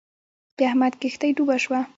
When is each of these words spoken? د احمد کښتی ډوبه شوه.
د 0.57 0.59
احمد 0.69 0.93
کښتی 1.01 1.29
ډوبه 1.37 1.57
شوه. 1.63 1.79